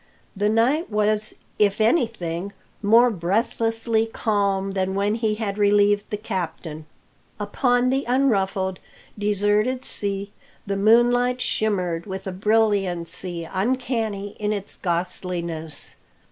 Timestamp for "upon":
7.39-7.91